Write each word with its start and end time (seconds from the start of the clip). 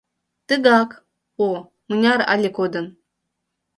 Тыгак, 0.47 0.89
о, 1.47 1.49
мыняр 1.87 2.19
але 2.33 2.49
кодын 2.57 2.85